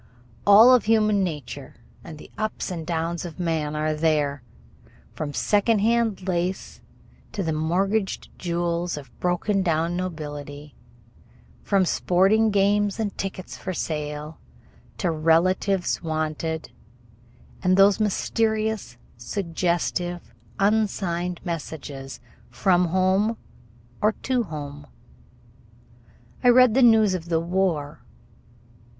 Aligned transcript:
All 0.47 0.73
of 0.73 0.85
human 0.85 1.23
nature 1.23 1.75
and 2.03 2.17
the 2.17 2.31
ups 2.35 2.71
and 2.71 2.87
downs 2.87 3.23
of 3.23 3.39
man 3.39 3.75
are 3.75 3.93
there, 3.93 4.41
from 5.13 5.31
secondhand 5.31 6.27
lace 6.27 6.81
to 7.33 7.43
the 7.43 7.53
mortgaged 7.53 8.29
jewels 8.39 8.97
of 8.97 9.15
broken 9.19 9.61
down 9.61 9.95
nobility, 9.95 10.75
from 11.61 11.85
sporting 11.85 12.49
games 12.49 12.99
and 12.99 13.15
tickets 13.15 13.57
for 13.57 13.75
sale 13.75 14.39
to 14.97 15.11
relatives 15.11 16.01
wanted, 16.01 16.71
and 17.61 17.77
those 17.77 17.99
mysterious, 17.99 18.97
suggestive, 19.17 20.33
unsigned 20.57 21.39
messages 21.45 22.19
from 22.49 22.85
home 22.85 23.37
or 24.01 24.13
to 24.23 24.41
home. 24.45 24.87
I 26.43 26.47
read 26.49 26.73
the 26.73 26.81
news 26.81 27.13
of 27.13 27.29
the 27.29 27.39
war. 27.39 28.03